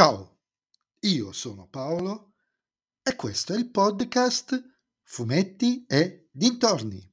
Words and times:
Ciao, 0.00 0.38
io 1.00 1.30
sono 1.30 1.68
Paolo 1.68 2.32
e 3.02 3.14
questo 3.16 3.52
è 3.52 3.58
il 3.58 3.70
podcast 3.70 4.58
Fumetti 5.02 5.84
e 5.86 6.30
Dintorni. 6.32 7.06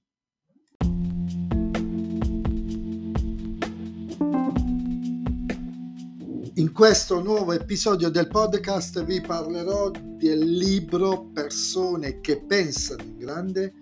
In 6.54 6.72
questo 6.72 7.22
nuovo 7.22 7.52
episodio 7.52 8.08
del 8.08 8.30
podcast 8.30 9.04
vi 9.04 9.20
parlerò 9.20 9.92
del 9.92 10.50
libro 10.50 11.26
Persone 11.26 12.22
che 12.22 12.42
pensano 12.42 13.04
in 13.04 13.18
grande, 13.18 13.74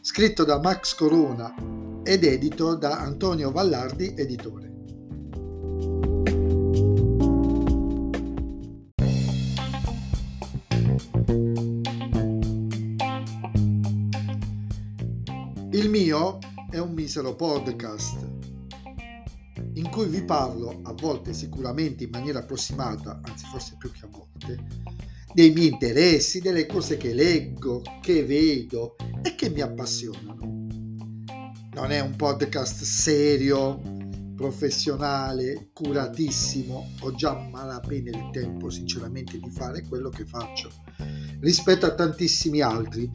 scritto 0.00 0.42
da 0.42 0.58
Max 0.58 0.94
Corona 0.94 1.54
ed 2.02 2.24
edito 2.24 2.76
da 2.76 2.98
Antonio 2.98 3.50
Vallardi, 3.50 4.14
editore. 4.16 4.73
È 16.74 16.80
un 16.80 16.92
misero 16.92 17.36
podcast 17.36 18.16
in 19.74 19.88
cui 19.90 20.06
vi 20.06 20.24
parlo, 20.24 20.80
a 20.82 20.92
volte 20.92 21.32
sicuramente 21.32 22.02
in 22.02 22.10
maniera 22.10 22.40
approssimata, 22.40 23.20
anzi 23.22 23.46
forse 23.46 23.76
più 23.78 23.92
che 23.92 24.04
a 24.04 24.08
volte, 24.08 24.66
dei 25.32 25.52
miei 25.52 25.68
interessi, 25.68 26.40
delle 26.40 26.66
cose 26.66 26.96
che 26.96 27.14
leggo, 27.14 27.80
che 28.02 28.24
vedo 28.24 28.96
e 29.22 29.36
che 29.36 29.50
mi 29.50 29.60
appassionano. 29.60 30.66
Non 31.74 31.92
è 31.92 32.00
un 32.00 32.16
podcast 32.16 32.82
serio, 32.82 33.80
professionale, 34.34 35.70
curatissimo, 35.72 36.90
ho 37.02 37.14
già 37.14 37.34
malapena 37.34 38.10
il 38.10 38.30
tempo 38.32 38.68
sinceramente 38.68 39.38
di 39.38 39.50
fare 39.50 39.86
quello 39.86 40.08
che 40.08 40.26
faccio 40.26 40.72
rispetto 41.38 41.86
a 41.86 41.94
tantissimi 41.94 42.62
altri, 42.62 43.08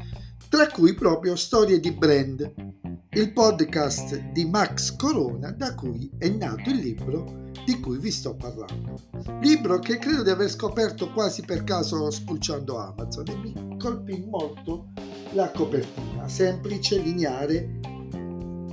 tra 0.47 0.67
cui 0.67 0.94
proprio 0.94 1.35
Storie 1.35 1.81
di 1.81 1.91
Brand, 1.91 2.69
il 3.13 3.33
podcast 3.33 4.17
di 4.33 4.45
Max 4.45 4.95
Corona 4.95 5.49
da 5.49 5.73
cui 5.73 6.11
è 6.19 6.29
nato 6.29 6.69
il 6.69 6.77
libro 6.77 7.47
di 7.66 7.79
cui 7.79 7.97
vi 7.97 8.11
sto 8.11 8.35
parlando. 8.35 9.01
Libro 9.41 9.79
che 9.79 9.97
credo 9.97 10.21
di 10.21 10.29
aver 10.29 10.47
scoperto 10.47 11.11
quasi 11.11 11.41
per 11.41 11.63
caso 11.63 12.11
spulciando 12.11 12.77
Amazon 12.77 13.27
e 13.29 13.35
mi 13.35 13.77
colpì 13.79 14.23
molto 14.29 14.89
la 15.31 15.49
copertina, 15.49 16.27
semplice, 16.27 16.99
lineare, 16.99 17.79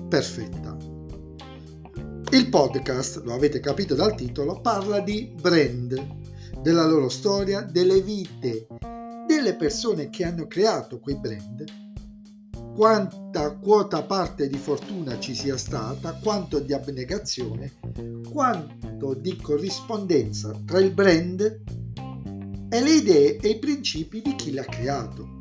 perfetta. 0.06 0.76
Il 2.32 2.48
podcast, 2.50 3.22
lo 3.24 3.32
avete 3.32 3.58
capito 3.60 3.94
dal 3.94 4.14
titolo, 4.14 4.60
parla 4.60 5.00
di 5.00 5.32
brand, 5.40 6.18
della 6.60 6.84
loro 6.84 7.08
storia, 7.08 7.62
delle 7.62 8.02
vite, 8.02 8.66
delle 9.26 9.54
persone 9.54 10.10
che 10.10 10.24
hanno 10.24 10.46
creato 10.46 11.00
quei 11.00 11.16
brand 11.16 11.84
quanta 12.76 13.56
quota 13.56 14.02
parte 14.02 14.48
di 14.48 14.58
fortuna 14.58 15.18
ci 15.18 15.34
sia 15.34 15.56
stata, 15.56 16.18
quanto 16.22 16.58
di 16.58 16.74
abnegazione, 16.74 17.72
quanto 18.30 19.14
di 19.14 19.34
corrispondenza 19.34 20.52
tra 20.66 20.78
il 20.78 20.92
brand 20.92 21.40
e 22.68 22.80
le 22.82 22.90
idee 22.90 23.38
e 23.38 23.48
i 23.48 23.58
principi 23.58 24.20
di 24.20 24.34
chi 24.34 24.52
l'ha 24.52 24.64
creato. 24.64 25.36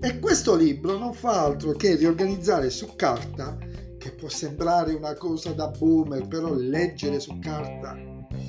E 0.00 0.18
questo 0.18 0.56
libro 0.56 0.98
non 0.98 1.14
fa 1.14 1.44
altro 1.44 1.70
che 1.74 1.94
riorganizzare 1.94 2.68
su 2.68 2.96
carta, 2.96 3.56
che 3.98 4.10
può 4.10 4.28
sembrare 4.28 4.94
una 4.94 5.14
cosa 5.14 5.52
da 5.52 5.68
boomer, 5.68 6.26
però 6.26 6.52
leggere 6.52 7.20
su 7.20 7.38
carta 7.38 7.96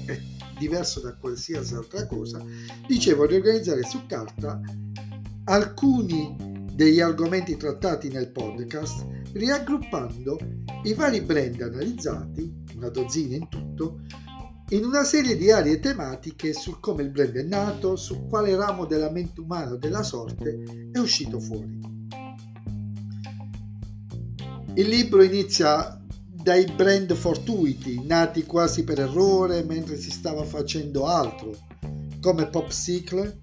è 0.08 0.20
diverso 0.58 1.00
da 1.00 1.14
qualsiasi 1.14 1.76
altra 1.76 2.08
cosa, 2.08 2.44
dicevo 2.88 3.26
riorganizzare 3.26 3.84
su 3.84 4.04
carta 4.08 4.60
alcuni 5.46 6.36
degli 6.74 7.00
argomenti 7.00 7.56
trattati 7.58 8.10
nel 8.10 8.32
podcast, 8.32 9.06
raggruppando 9.34 10.38
i 10.84 10.94
vari 10.94 11.22
brand 11.22 11.62
analizzati, 11.62 12.64
una 12.76 12.90
dozzina 12.90 13.36
in 13.36 13.48
tutto, 13.50 14.02
in 14.70 14.86
una 14.86 15.04
serie 15.04 15.36
di 15.38 15.52
aree 15.52 15.80
tematiche 15.80 16.54
su 16.54 16.80
come 16.80 17.04
il 17.04 17.10
brand 17.10 17.36
è 17.36 17.44
nato, 17.44 17.96
su 17.96 18.26
quale 18.28 18.56
ramo 18.56 18.86
della 18.86 19.12
mente 19.12 19.40
umana 19.42 19.74
o 19.74 19.78
della 19.78 20.04
sorte 20.04 20.90
è 20.92 20.98
uscito 20.98 21.40
fuori. 21.40 21.80
Il 24.76 24.88
libro 24.88 25.22
inizia 25.22 26.02
dai 26.26 26.66
brand 26.66 27.14
fortuiti, 27.14 28.04
nati 28.04 28.44
quasi 28.44 28.84
per 28.84 29.00
errore 29.00 29.64
mentre 29.64 29.98
si 29.98 30.10
stava 30.10 30.44
facendo 30.44 31.06
altro, 31.06 31.52
come 32.20 32.48
Popsicle, 32.48 33.42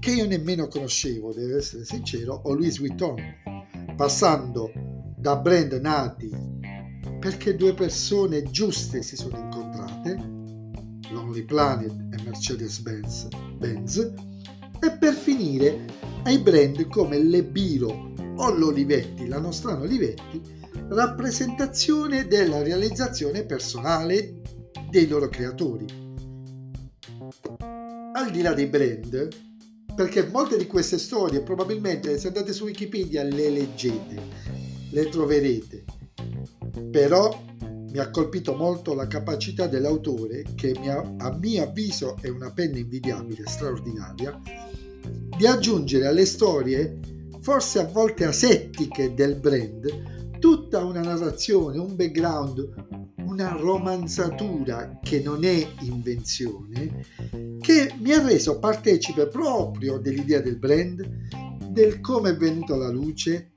che 0.00 0.12
io 0.12 0.26
nemmeno 0.26 0.66
conoscevo, 0.66 1.32
devo 1.32 1.58
essere 1.58 1.84
sincero, 1.84 2.40
o 2.44 2.54
Louis 2.54 2.78
Vuitton, 2.78 3.16
passando 3.94 4.72
da 5.16 5.36
brand 5.36 5.72
nati 5.74 6.30
perché 7.20 7.54
due 7.54 7.74
persone 7.74 8.42
giuste 8.44 9.02
si 9.02 9.14
sono 9.14 9.36
incontrate, 9.36 10.16
Lonely 11.10 11.44
Planet 11.44 11.90
e 11.90 12.22
Mercedes-Benz, 12.24 13.28
Benz, 13.58 14.12
e 14.80 14.90
per 14.98 15.12
finire 15.12 15.84
ai 16.24 16.38
brand 16.38 16.88
come 16.88 17.18
le 17.18 17.44
Biro 17.44 18.14
o 18.36 18.50
l'Olivetti, 18.56 19.28
la 19.28 19.38
Nostrano 19.38 19.82
Olivetti, 19.82 20.40
rappresentazione 20.88 22.26
della 22.26 22.62
realizzazione 22.62 23.44
personale 23.44 24.40
dei 24.88 25.06
loro 25.06 25.28
creatori. 25.28 25.84
Al 28.14 28.30
di 28.30 28.40
là 28.40 28.54
dei 28.54 28.66
brand, 28.66 29.49
perché 30.00 30.26
molte 30.28 30.56
di 30.56 30.66
queste 30.66 30.96
storie 30.96 31.42
probabilmente 31.42 32.16
se 32.16 32.28
andate 32.28 32.54
su 32.54 32.64
Wikipedia 32.64 33.22
le 33.22 33.50
leggete, 33.50 34.22
le 34.92 35.08
troverete. 35.10 35.84
Però 36.90 37.38
mi 37.60 37.98
ha 37.98 38.08
colpito 38.08 38.54
molto 38.54 38.94
la 38.94 39.06
capacità 39.06 39.66
dell'autore, 39.66 40.42
che 40.54 40.72
a 40.72 41.36
mio 41.38 41.62
avviso 41.62 42.16
è 42.18 42.30
una 42.30 42.50
penna 42.50 42.78
invidiabile, 42.78 43.46
straordinaria, 43.46 44.40
di 45.36 45.46
aggiungere 45.46 46.06
alle 46.06 46.24
storie, 46.24 46.98
forse 47.42 47.80
a 47.80 47.84
volte 47.84 48.24
asettiche 48.24 49.12
del 49.12 49.34
brand, 49.34 50.38
tutta 50.38 50.82
una 50.82 51.02
narrazione, 51.02 51.76
un 51.76 51.94
background, 51.94 53.12
una 53.26 53.50
romanzatura 53.50 54.98
che 55.02 55.20
non 55.20 55.44
è 55.44 55.68
invenzione, 55.82 57.04
che 57.60 57.94
mi 57.98 58.12
ha 58.12 58.24
reso 58.24 58.58
partecipe 58.58 59.28
proprio 59.28 59.98
dell'idea 59.98 60.40
del 60.40 60.58
brand, 60.58 61.06
del 61.70 62.00
come 62.00 62.30
è 62.30 62.36
venuto 62.36 62.74
alla 62.74 62.90
luce, 62.90 63.52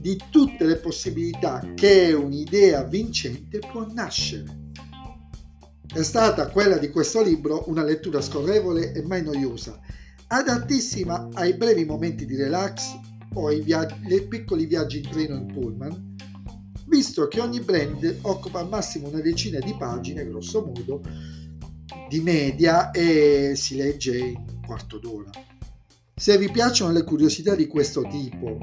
di 0.00 0.18
tutte 0.30 0.64
le 0.64 0.76
possibilità 0.76 1.72
che 1.74 2.12
un'idea 2.12 2.82
vincente 2.84 3.58
può 3.58 3.86
nascere. 3.92 4.62
È 5.86 6.02
stata 6.02 6.48
quella 6.48 6.76
di 6.76 6.90
questo 6.90 7.22
libro 7.22 7.64
una 7.68 7.84
lettura 7.84 8.20
scorrevole 8.20 8.92
e 8.92 9.02
mai 9.02 9.22
noiosa, 9.22 9.78
adattissima 10.26 11.28
ai 11.34 11.54
brevi 11.54 11.84
momenti 11.84 12.26
di 12.26 12.36
relax 12.36 12.98
o 13.34 13.46
ai, 13.46 13.64
ai 13.72 14.26
piccoli 14.26 14.66
viaggi 14.66 14.98
in 14.98 15.08
treno 15.08 15.36
in 15.36 15.46
pullman, 15.46 16.16
visto 16.86 17.28
che 17.28 17.40
ogni 17.40 17.60
brand 17.60 18.18
occupa 18.22 18.60
al 18.60 18.68
massimo 18.68 19.08
una 19.08 19.20
decina 19.20 19.58
di 19.58 19.74
pagine, 19.78 20.26
grosso 20.26 20.64
modo, 20.64 21.00
di 22.08 22.20
media 22.20 22.90
e 22.90 23.52
si 23.56 23.76
legge 23.76 24.18
in 24.18 24.36
un 24.36 24.60
quarto 24.66 24.98
d'ora. 24.98 25.30
Se 26.14 26.38
vi 26.38 26.50
piacciono 26.50 26.92
le 26.92 27.04
curiosità 27.04 27.54
di 27.54 27.66
questo 27.66 28.02
tipo, 28.02 28.58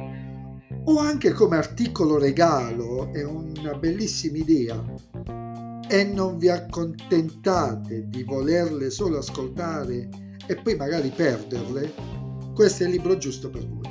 o 0.86 0.98
anche 0.98 1.32
come 1.32 1.58
articolo 1.58 2.18
regalo, 2.18 3.12
è 3.14 3.24
una 3.24 3.74
bellissima 3.74 4.38
idea, 4.38 4.84
e 5.88 6.04
non 6.06 6.38
vi 6.38 6.48
accontentate 6.48 8.08
di 8.08 8.24
volerle 8.24 8.90
solo 8.90 9.18
ascoltare 9.18 10.08
e 10.48 10.56
poi 10.56 10.76
magari 10.76 11.10
perderle, 11.10 11.94
questo 12.54 12.84
è 12.84 12.86
il 12.86 12.94
libro 12.94 13.18
giusto 13.18 13.50
per 13.50 13.68
voi. 13.68 13.91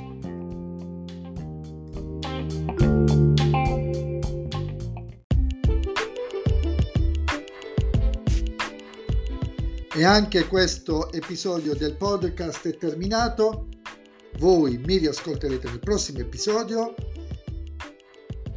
E 10.01 10.03
anche 10.03 10.47
questo 10.47 11.11
episodio 11.11 11.75
del 11.75 11.95
podcast 11.95 12.67
è 12.67 12.75
terminato. 12.75 13.67
Voi 14.39 14.79
mi 14.79 14.97
riascolterete 14.97 15.67
nel 15.69 15.77
prossimo 15.77 16.17
episodio 16.17 16.95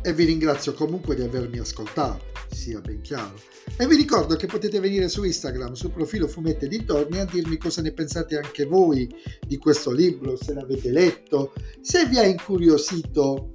e 0.01 0.15
vi 0.15 0.25
ringrazio 0.25 0.73
comunque 0.73 1.15
di 1.15 1.21
avermi 1.21 1.59
ascoltato, 1.59 2.25
sia 2.51 2.81
ben 2.81 3.03
chiaro. 3.03 3.39
E 3.77 3.87
vi 3.87 3.95
ricordo 3.95 4.37
che 4.37 4.47
potete 4.47 4.81
venire 4.81 5.11
su 5.11 5.23
Instagram, 5.23 5.75
sul 5.75 5.91
profilo 5.91 6.29
Fumette 6.29 6.67
Dintorni, 6.67 7.19
a 7.19 7.27
dirmi 7.27 7.59
cosa 7.59 7.83
ne 7.83 7.93
pensate 7.93 8.39
anche 8.39 8.65
voi 8.65 9.07
di 9.47 9.59
questo 9.59 9.91
libro, 9.91 10.37
se 10.37 10.55
l'avete 10.55 10.91
letto, 10.91 11.53
se 11.83 12.07
vi 12.07 12.17
ha 12.17 12.25
incuriosito 12.25 13.53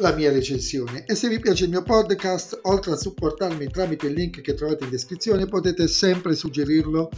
la 0.00 0.12
mia 0.12 0.32
recensione 0.32 1.04
e 1.04 1.14
se 1.14 1.28
vi 1.28 1.38
piace 1.38 1.64
il 1.64 1.70
mio 1.70 1.82
podcast, 1.82 2.58
oltre 2.62 2.92
a 2.92 2.96
supportarmi 2.96 3.68
tramite 3.68 4.06
il 4.06 4.14
link 4.14 4.40
che 4.40 4.54
trovate 4.54 4.84
in 4.84 4.90
descrizione, 4.90 5.46
potete 5.46 5.86
sempre 5.88 6.34
suggerirlo 6.34 7.10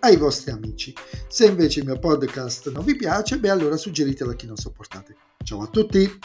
ai 0.00 0.16
vostri 0.16 0.50
amici. 0.50 0.94
Se 1.28 1.46
invece 1.46 1.80
il 1.80 1.86
mio 1.86 1.98
podcast 1.98 2.70
non 2.70 2.84
vi 2.84 2.94
piace, 2.94 3.38
beh 3.38 3.50
allora 3.50 3.76
suggeritelo 3.76 4.30
a 4.30 4.34
chi 4.34 4.46
non 4.46 4.56
sopportate. 4.56 5.16
Ciao 5.42 5.62
a 5.62 5.66
tutti! 5.66 6.18